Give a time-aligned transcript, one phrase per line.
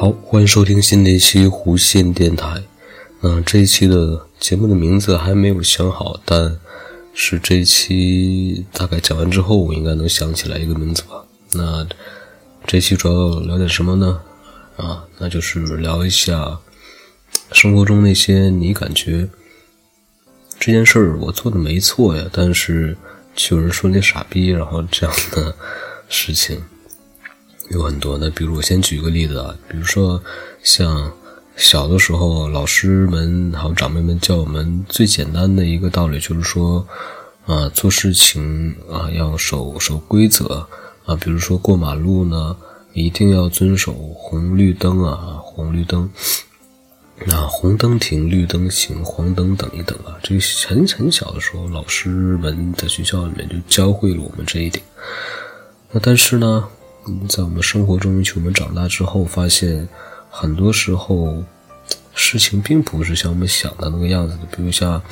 [0.00, 2.62] 好，欢迎收听新的一期弧线电台。
[3.20, 6.56] 那这一期的节目的名字还没有想好，但
[7.12, 11.24] 是这一期大概讲完之后，我应该能想起来一个名字吧。
[11.52, 11.84] 那
[12.64, 14.20] 这期主要聊点什么呢？
[14.76, 16.60] 啊，那就是聊一下
[17.50, 19.28] 生活中那些你感觉
[20.60, 22.96] 这件事儿我做的没错呀，但是
[23.34, 25.56] 却有人说你傻逼，然后这样的
[26.08, 26.62] 事情。
[27.70, 30.22] 有很多，那比如我先举个例子啊，比如说
[30.62, 31.12] 像
[31.56, 36.86] 小的时候，老师们还有长辈们教我们最简单的一个道理，就是说
[37.44, 40.66] 啊，做事情啊要守守规则
[41.04, 42.56] 啊，比如说过马路呢，
[42.94, 46.08] 一定要遵守红绿灯啊，红绿灯，
[47.26, 54.82] 那红灯停，绿灯行，黄灯等一等啊，这个很很小的时候，老师们在学校里面就教会了我们这一点。
[55.90, 56.66] 那但是呢？
[57.28, 59.88] 在我们生活中，去我们长大之后，发现
[60.30, 61.42] 很多时候
[62.14, 64.40] 事情并不是像我们想的那个样子的。
[64.56, 65.02] 比如像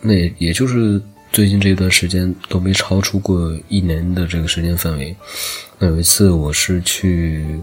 [0.00, 1.00] 那，也就是
[1.32, 5.16] 最近这段时间都没超出过一年的这个时间范围。
[5.78, 7.60] 那有一次，我是去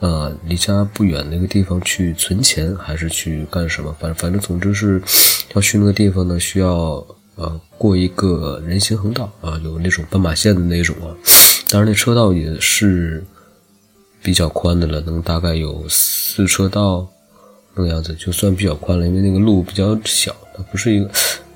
[0.00, 3.94] 呃离家不远的一个地方去存钱，还是去干什么？
[4.00, 5.02] 反正反正总之是
[5.54, 7.04] 要去那个地方呢，需要
[7.36, 11.14] 呃过一个人行横道啊，有那种斑马线的那种啊。
[11.70, 13.22] 当然，那车道也是
[14.22, 17.06] 比较宽的了，能大概有四车道
[17.74, 19.06] 那个样子，就算比较宽了。
[19.06, 21.10] 因为那个路比较小，它不是一个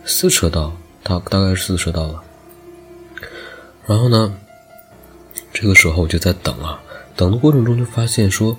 [0.05, 0.71] 四车道，
[1.03, 2.23] 它大概是四车道吧。
[3.87, 4.35] 然后呢，
[5.51, 6.79] 这个时候我就在等啊，
[7.17, 8.55] 等的过程中就发现说，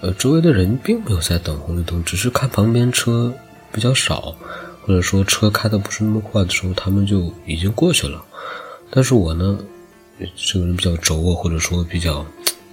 [0.00, 3.34] 呃，周围的人并没有在等红绿灯，只是看旁边车
[3.72, 4.36] 比较少，
[4.82, 8.24] 或者说车开的不是那么快的时候，他们就已经过去了。
[8.88, 9.58] 但是我呢？
[10.36, 12.24] 这个人比较轴啊，或者说比较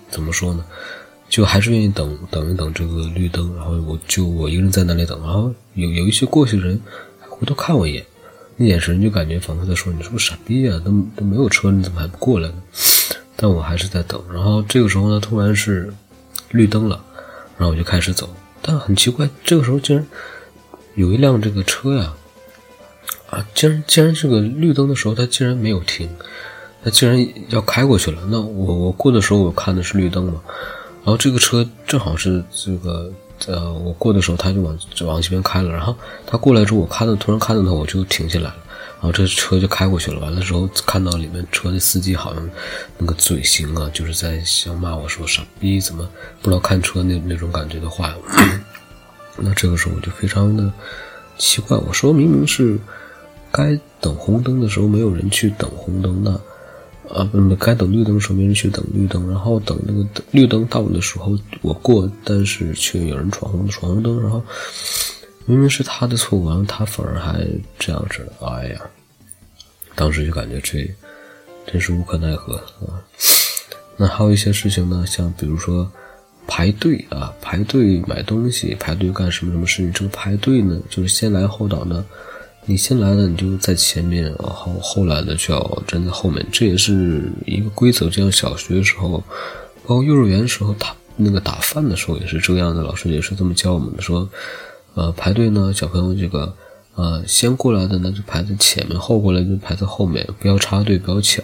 [0.10, 0.66] 怎么说呢？
[1.30, 6.80] 就还是愿意等等一等这个绿灯，然后我就我一个人在那里等，然后有有一些过去的人
[7.20, 8.06] 回头看我一眼，
[8.56, 10.82] 那眼神就感觉仿佛在说：“你是不是傻逼啊？
[10.86, 12.56] 都都没有车，你怎么还不过来呢？”
[13.36, 14.24] 但我还是在等。
[14.34, 15.94] 然后这个时候呢，突然是
[16.52, 17.04] 绿灯了，
[17.58, 18.34] 然后我就开始走。
[18.62, 20.08] 但很奇怪，这个时候竟然
[20.96, 22.14] 有一辆这个车呀，
[23.30, 26.10] 啊，竟然竟然这个绿灯的时候，它竟然没有停。
[26.84, 30.42] 他竟然要开过去了，那我我过的时候我看的是绿灯嘛，
[31.04, 33.12] 然后这个车正好是这个
[33.48, 35.96] 呃我过的时候他就往往这边开了，然后
[36.26, 38.56] 他过来之后我看到突然看到他我就停下来了，
[38.96, 42.50] 然后这车就开过去了，完了之后看到里面车的司机好像
[42.98, 46.08] 那个嘴型啊就是在想骂我说傻逼怎么
[46.42, 48.16] 不知道看车那那种感觉的话，
[49.36, 50.72] 那这个时候我就非常的
[51.38, 52.80] 奇怪，我说明明是
[53.52, 56.40] 该等红灯的时候没有人去等红灯那。
[57.10, 64.44] 啊，不，该等绿灯的时候没人去等绿灯，然后等那个绿灯到的时候我过，但是却有人闯红闯红灯，然后
[65.46, 67.48] 明明是他的错误，然后他反而还
[67.80, 68.82] 这样子，哎呀，
[69.96, 70.90] 当时就感觉这
[71.66, 73.02] 真是无可奈何啊。
[73.96, 75.90] 那还有一些事情呢，像比如说
[76.46, 79.94] 排队啊，排队买东西，排队干什么什么事情？
[79.94, 82.06] 这个排队呢，就是先来后到呢。
[82.70, 88.10] 你先来的，你就在前面，然后后来的就要站在后面，这也是一个规则。
[88.10, 89.24] 就像小学的时候，
[89.86, 94.28] 包括幼儿园的时候，他那个打饭的时候也是这样的，老师也是这么教我们的，说，
[94.96, 96.54] 呃，排队呢，小朋友这个，
[96.96, 101.42] 呃，先过来的呢就排在前面，后过来就排在后面，不要插队，不要抢，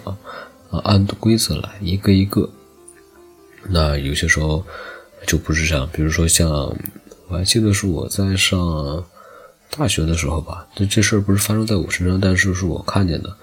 [0.70, 2.46] 啊，按规则来，一个一个。
[3.70, 4.62] 那有些时候
[5.26, 6.50] 就不是这样，比如说像
[7.28, 9.02] 我还记得是我在上。
[9.76, 13.36] 大学的时候吧，这这事儿不是发生在我身上，但是是我看见的，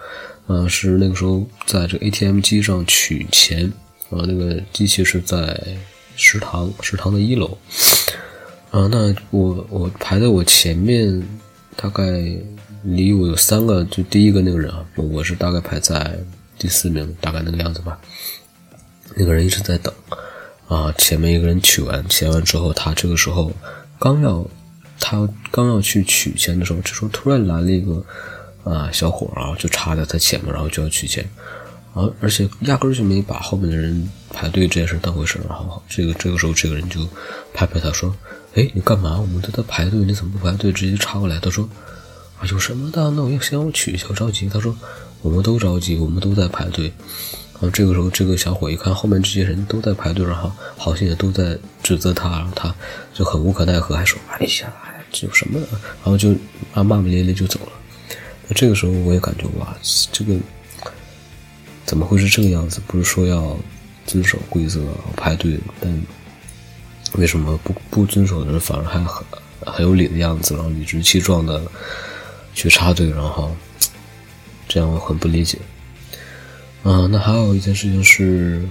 [0.48, 3.70] 嗯，是那个时候在这 ATM 机上取钱，
[4.10, 5.62] 啊，那个机器是在
[6.16, 7.58] 食堂，食堂的一楼，
[8.72, 11.22] 啊，那我我排在我前面，
[11.76, 12.06] 大概
[12.84, 16.18] 离我有三个，就第一个那个人啊，我是大概排在
[16.58, 18.00] 第四名，大概那个样子吧，
[19.16, 19.94] 那个人一直在等，
[20.70, 23.52] 啊，前面一个人取完钱完之后，他这个时候
[24.00, 24.48] 刚要。
[25.02, 28.06] 他刚要去取钱的时候，这时候突然来了一个
[28.64, 31.28] 啊小伙啊，就插在他前面，然后就要取钱，
[31.94, 37.06] 啊，而且压根就没把后面的人排队这件事当回事然后这个这个时候，这个人就
[37.54, 38.16] 拍拍他说
[38.56, 39.20] ：“哎，你干嘛？
[39.20, 41.68] 我们都在排队，你怎么不排队直接插过来？”他说
[42.40, 43.10] ：“啊，有什么的？
[43.12, 44.76] 那我要先我取一下，我着急。”他说
[45.22, 46.94] ：“我们都着急，我们都在排队。”
[47.62, 52.74] 然后这个时候，这个小伙一看后面这些人都在排队，然后好像也都在指责他，然后他
[53.14, 54.74] 就很无可奈何，还说：“哎呀。”
[55.12, 55.60] 这有什么？
[55.60, 56.32] 然后就
[56.74, 57.72] 啊骂骂咧咧就走了。
[58.48, 59.76] 那这个时候我也感觉哇，
[60.12, 60.36] 这个
[61.86, 62.82] 怎么会是这个样子？
[62.88, 63.58] 不是说要
[64.06, 64.82] 遵守规则
[65.16, 66.04] 排队，但
[67.14, 69.24] 为什么不不遵守的人反而还很
[69.66, 71.62] 很有理的样子，然后理直气壮的
[72.54, 73.56] 去插队，然后
[74.68, 75.58] 这样我很不理解。
[76.84, 78.68] 啊，那还有一件事情是，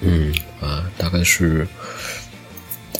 [0.00, 1.66] 嗯啊，大概是，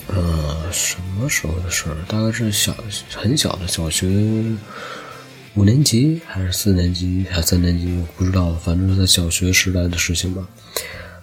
[0.07, 1.95] 呃，什么时候的事儿？
[2.07, 2.75] 大概是小
[3.11, 4.07] 很小的小学
[5.55, 7.95] 五年级还是四年级还是三年级？
[7.97, 10.47] 我不知道，反正是在小学时代的事情吧。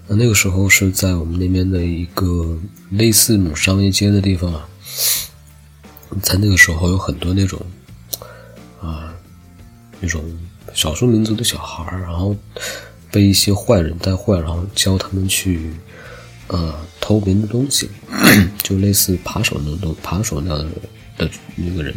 [0.08, 2.58] 那那个时候是在我们那边的一个
[2.90, 4.60] 类似那种商业街的地方，
[6.22, 7.60] 在那个时候有很多那种
[8.80, 9.12] 啊
[10.00, 10.24] 那种
[10.74, 12.34] 少数民族的小孩儿，然后
[13.10, 15.70] 被一些坏人带坏，然后教他们去
[16.50, 17.88] 呃偷别人的东西，
[18.62, 21.94] 就类似扒手那种扒手那样的的那个人，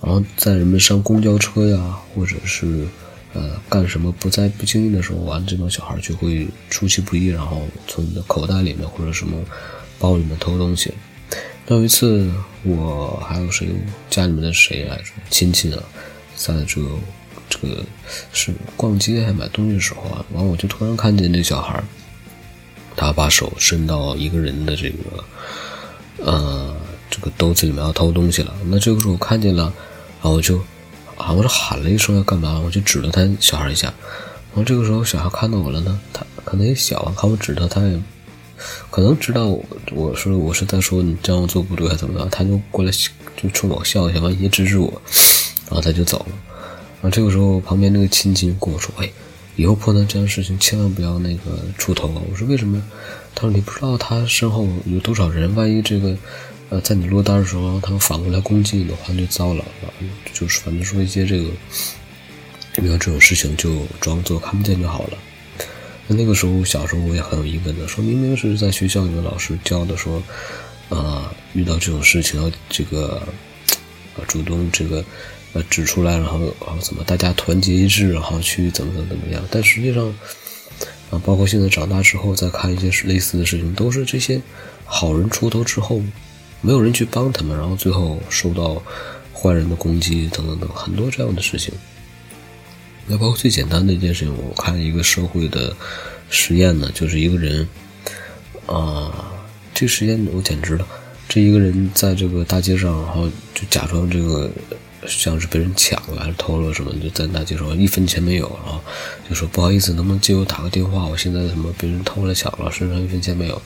[0.00, 2.86] 然后在人们上公交车呀，或者是。
[3.34, 9.36] 呃，干什么不在不经意的时候，完这帮小孩就会出其不意，然后从你的口袋里面或者什么
[9.98, 10.90] 包里面偷东西。
[11.66, 12.26] 那有一次，
[12.64, 13.68] 我还有谁
[14.08, 15.82] 家里面的谁来着亲戚啊，
[16.36, 16.88] 在这个
[17.50, 17.84] 这个
[18.32, 21.80] 是逛街还买东西的时候啊，完我就突然看见这小孩，
[22.98, 25.24] 他把手伸到一个人的这个
[26.22, 26.76] 呃
[27.08, 28.52] 这个兜子里面要偷东西了。
[28.66, 29.72] 那这个时候我看见了，
[30.20, 30.60] 然后我就。
[31.18, 31.32] 啊！
[31.32, 32.62] 我就喊了一声要干嘛？
[32.64, 33.88] 我就指了他小孩一下。
[34.54, 38.00] 然后这个时候小孩看到我了呢，他可能也小啊，看我指他，他也
[38.88, 42.92] 可能知道我我说我是在说你这样做不对还怎么的，他就过来
[43.36, 45.02] 就冲我笑一下，完也制止我，
[45.66, 46.32] 然后他就走了。
[47.02, 49.10] 然后这个时候旁边那个亲戚跟我说：“哎，
[49.58, 52.82] 以后碰到这样的事情千万不要那个出头啊！”我说：“为什么？”
[53.34, 56.16] 他说：“你不知道他身后有多少人，万一这个……”
[56.70, 59.64] 呃，在你落单的时候，他们反过来攻击你的话，那就糟了。
[60.34, 61.48] 就是反正说一些这个，
[62.82, 65.16] 遇到这种事情就装作看不见就好了。
[66.06, 70.22] 那那个时候小时候我也很有疑问的，说明明是在学校里面老师教的，说，
[70.90, 71.24] 呃，
[71.54, 73.22] 遇到这种事情要这个，
[74.18, 75.02] 呃，主动这个，
[75.52, 79.42] 呃，指出来，然后然后怎么大家团结一致，然后去怎么怎么怎么样。
[79.50, 80.06] 但实际上，
[81.10, 84.40] 啊，包括现在长大之后再看一些类似的事情，都是这些
[84.84, 86.02] 好人出头之后。
[86.60, 88.82] 没有人去帮他们，然后最后受到
[89.32, 91.72] 坏人的攻击，等等等，很多这样的事情。
[93.06, 95.72] 那包括最简单的一件事情，我看一个社会的
[96.30, 97.68] 实验呢，就是一个人
[98.66, 99.32] 啊，
[99.72, 100.84] 这个实验我简直了，
[101.28, 104.50] 这一个人在这个大街上，然后就假装这个
[105.06, 108.80] 像是被人抢了还是偷了什么，就在大街上一分钱没有，然后
[109.28, 111.06] 就说不好意思，能不能借我打个电话？
[111.06, 113.60] 我现在什么被人偷了抢了，身上一分钱没有，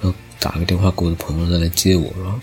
[0.00, 0.16] 然后。
[0.40, 2.38] 打个电话给我的朋友再来接我，然后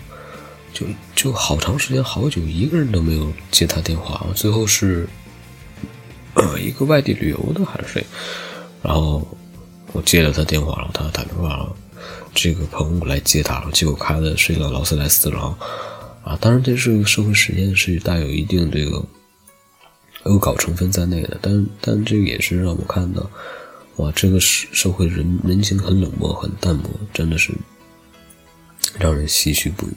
[0.70, 0.84] 就
[1.14, 5.08] 就好长时间好久一个人都没有接他电话，最后是
[6.34, 8.04] 呃一个外地旅游的还是谁，
[8.82, 9.26] 然后
[9.92, 11.74] 我接了他电话，然后他打电话了，
[12.34, 15.56] 这个朋友来接他，结果开的是一辆劳斯莱斯，然后
[16.26, 19.00] 啊，当然这是个社会实验，是带有一定这个
[20.24, 23.30] 恶搞成分在内的，但但这也是让我看到，
[23.96, 27.52] 哇，这个社社会人人情很冷漠，很淡漠，真的是。
[28.98, 29.90] 让人唏嘘不已。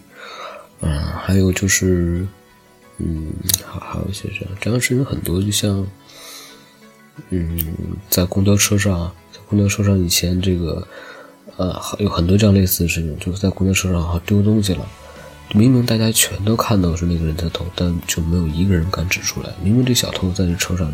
[0.81, 2.27] 嗯，还有就是，
[2.97, 3.33] 嗯，
[3.65, 5.87] 还还有一些这样这样事情很多，就像，
[7.29, 7.73] 嗯，
[8.07, 10.87] 在公交车上，在公交车上以前这个，
[11.57, 14.85] 呃，有很多这样类似的事情，就是在公交车上哈丢东西了，
[15.53, 19.49] 明明大家全都看到是那个人在偷，但就没有一个人敢指出来。
[19.63, 20.91] 明明这小偷在这车上，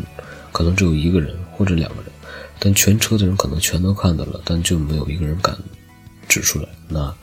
[0.52, 2.06] 可能只有一个人或者两个人，
[2.58, 5.56] 但全车的人可能全都看到了，但就没有一个人敢
[6.28, 6.68] 指出来。
[6.88, 7.14] 那。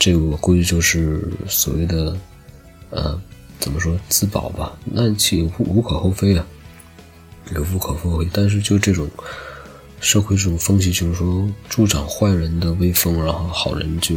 [0.00, 2.16] 这个我估计就是所谓的，
[2.90, 3.20] 呃，
[3.58, 4.78] 怎么说自保吧？
[4.84, 6.46] 那其无无可厚非啊，
[7.52, 8.28] 有无可厚非。
[8.32, 9.10] 但是就这种
[9.98, 14.14] 社会这种风气，就是说助长坏人的威风，然后好人就，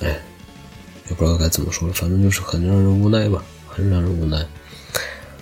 [0.00, 0.20] 哎，
[1.08, 1.94] 也不知道该怎么说了。
[1.94, 4.44] 反正就是很让人无奈吧，很让人无奈。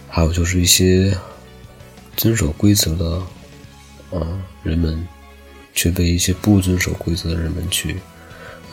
[0.08, 1.16] 还有就是一些
[2.16, 3.22] 遵守规则的
[4.18, 4.26] 啊
[4.62, 5.06] 人们，
[5.72, 7.92] 却被一些不遵守规则的人们去。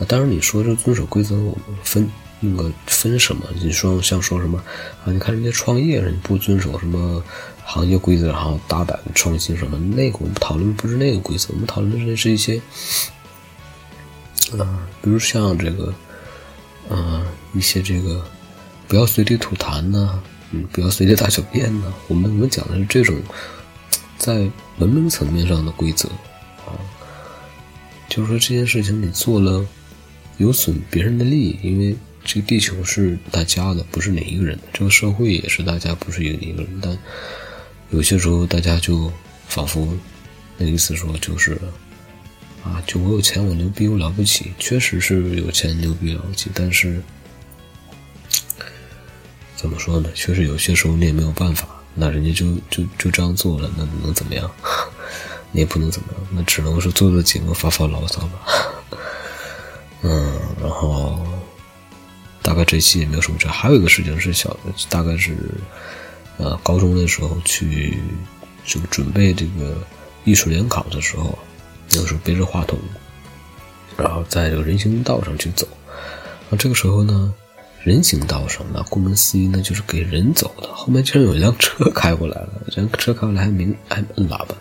[0.00, 2.08] 啊，当然你说这遵守规则，我们分
[2.40, 3.46] 那个分什么？
[3.54, 4.58] 你说像说什么
[5.04, 5.12] 啊？
[5.12, 7.22] 你看人家创业，人不遵守什么
[7.64, 9.78] 行业规则，然后大胆创新什么？
[9.78, 12.60] 那个我们讨论不是那个规则，我们讨论的是一些，
[14.56, 15.94] 啊，比如像这个，
[16.88, 18.24] 啊，一些这个
[18.86, 20.18] 不要随地吐痰呐，
[20.52, 21.92] 嗯，不要随地大小便呐。
[22.06, 23.16] 我们我们讲的是这种
[24.16, 26.08] 在文明层面上的规则
[26.66, 26.72] 啊，
[28.08, 29.66] 就是说这件事情你做了。
[30.38, 34.62] 有损别人的利益，因为这个地球是大家的，不是哪一个人的。
[34.72, 36.78] 这个社会也是大家，不是一个一个人。
[36.80, 36.96] 但
[37.90, 39.12] 有些时候，大家就
[39.48, 39.92] 仿佛
[40.56, 41.60] 那意思说，就是
[42.64, 47.02] 啊，就我有钱，我牛逼，我了不起，确实是有钱牛逼了不起，但是
[49.56, 50.10] 怎么说呢？
[50.14, 54.50] 确实有些时候你也没有办法，那人家就就就这样做了，那能怎么样？
[55.50, 58.40] 你也不能怎么样，那只能是做做节目发发牢骚吧。
[60.02, 61.26] 嗯，然后
[62.42, 65.36] 大概这期也没有什么事，还有一个事情是小的，大概是
[66.36, 67.98] 呃高中的时候去
[68.64, 69.82] 就准备这个
[70.24, 71.36] 艺术联考的时候，
[71.90, 72.78] 那个时候背着话筒，
[73.96, 75.66] 然后在这个人行道上去走，
[76.50, 77.32] 啊这个时候呢，
[77.82, 84.54] 人行道上那顾名思义呢就是给人走的，后面竟然有一辆车开过来了，这辆车开过来还鸣还摁喇叭。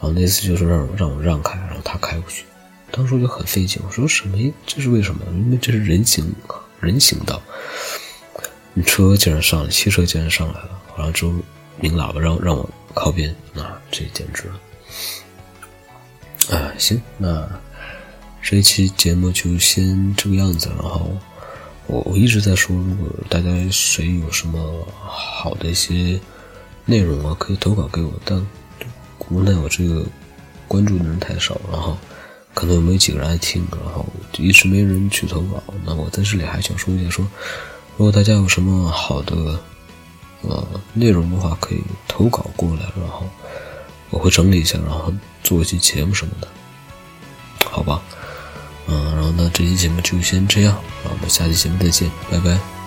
[0.00, 2.44] 然后那次就是让让我让开，然后他开过去。
[2.90, 4.36] 当时我就很费劲，我说什么？
[4.66, 5.20] 这是为什么？
[5.32, 6.24] 因为这是人行
[6.80, 7.40] 人行道，
[8.74, 11.32] 你车竟然上来，汽车竟然上来了，然后之后
[11.80, 14.60] 鸣喇叭让让我靠边，那这简直了！
[16.50, 17.48] 啊，行，那
[18.42, 20.68] 这一期节目就先这个样子。
[20.80, 21.10] 然后
[21.86, 26.18] 我我一直在说，如果大家谁有什么好的一些
[26.84, 28.46] 内容啊，可以投稿给我，但。
[29.30, 30.04] 无奈我这个
[30.68, 31.96] 关注的人太少，然后
[32.52, 34.04] 可能没几个人爱听，然后
[34.36, 35.62] 一直没人去投稿。
[35.86, 37.26] 那我在这里还想说一下，说
[37.96, 39.58] 如果大家有什么好的
[40.42, 43.26] 呃内容的话，可以投稿过来，然后
[44.12, 46.46] 我会整理一下，然后做一期节目什么的，
[47.68, 48.00] 好吧？
[48.86, 52.81] 嗯，然后呢这期节目就先这样，我们下期节目再见，拜拜。